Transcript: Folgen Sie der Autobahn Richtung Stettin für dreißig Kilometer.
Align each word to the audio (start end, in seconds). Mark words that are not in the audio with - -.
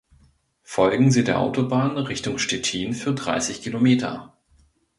Folgen 0.63 1.11
Sie 1.11 1.23
der 1.23 1.39
Autobahn 1.39 1.95
Richtung 1.95 2.39
Stettin 2.39 2.93
für 2.95 3.13
dreißig 3.13 3.61
Kilometer. 3.61 4.35